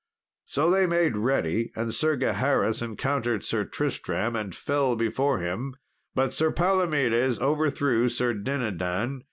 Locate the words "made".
0.87-1.15